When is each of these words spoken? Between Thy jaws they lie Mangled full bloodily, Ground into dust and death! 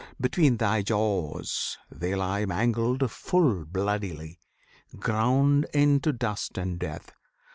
Between 0.19 0.57
Thy 0.57 0.81
jaws 0.81 1.77
they 1.91 2.15
lie 2.15 2.43
Mangled 2.43 3.11
full 3.11 3.65
bloodily, 3.65 4.39
Ground 4.97 5.67
into 5.75 6.11
dust 6.11 6.57
and 6.57 6.79
death! 6.79 7.11